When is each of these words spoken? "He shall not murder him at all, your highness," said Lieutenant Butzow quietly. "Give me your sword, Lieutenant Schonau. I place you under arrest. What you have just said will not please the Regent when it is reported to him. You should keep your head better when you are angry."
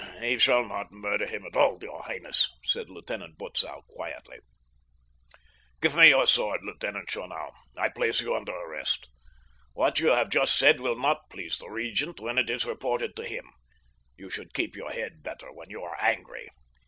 "He 0.19 0.39
shall 0.39 0.65
not 0.65 0.91
murder 0.91 1.27
him 1.27 1.45
at 1.45 1.55
all, 1.55 1.77
your 1.79 2.01
highness," 2.01 2.49
said 2.63 2.89
Lieutenant 2.89 3.37
Butzow 3.37 3.83
quietly. 3.87 4.39
"Give 5.79 5.93
me 5.95 6.09
your 6.09 6.25
sword, 6.25 6.61
Lieutenant 6.63 7.07
Schonau. 7.11 7.51
I 7.77 7.89
place 7.89 8.19
you 8.19 8.35
under 8.35 8.51
arrest. 8.51 9.07
What 9.73 9.99
you 9.99 10.07
have 10.07 10.29
just 10.31 10.57
said 10.57 10.79
will 10.81 10.97
not 10.99 11.29
please 11.29 11.59
the 11.59 11.69
Regent 11.69 12.19
when 12.19 12.39
it 12.39 12.49
is 12.49 12.65
reported 12.65 13.15
to 13.15 13.23
him. 13.27 13.45
You 14.17 14.27
should 14.31 14.55
keep 14.55 14.75
your 14.75 14.89
head 14.89 15.21
better 15.21 15.53
when 15.53 15.69
you 15.69 15.83
are 15.83 15.95
angry." 16.01 16.49